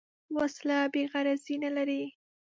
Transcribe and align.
وسله 0.37 0.77
بېغرضي 0.93 1.55
نه 1.63 1.69
لري 1.75 2.03